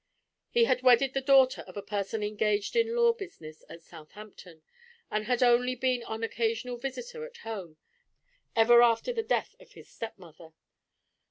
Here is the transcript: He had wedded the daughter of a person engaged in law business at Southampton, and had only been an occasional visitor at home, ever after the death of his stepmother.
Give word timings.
He 0.49 0.63
had 0.65 0.81
wedded 0.81 1.13
the 1.13 1.21
daughter 1.21 1.61
of 1.67 1.77
a 1.77 1.83
person 1.83 2.23
engaged 2.23 2.75
in 2.75 2.95
law 2.95 3.13
business 3.13 3.63
at 3.69 3.83
Southampton, 3.83 4.63
and 5.11 5.25
had 5.25 5.43
only 5.43 5.75
been 5.75 6.01
an 6.07 6.23
occasional 6.23 6.77
visitor 6.77 7.23
at 7.23 7.37
home, 7.45 7.77
ever 8.55 8.81
after 8.81 9.13
the 9.13 9.21
death 9.21 9.55
of 9.59 9.73
his 9.73 9.89
stepmother. 9.91 10.53